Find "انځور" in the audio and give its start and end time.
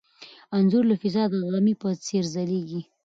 0.55-0.83